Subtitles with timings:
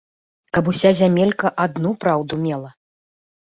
[0.57, 2.75] Каб уся зямелька адну праўду мела!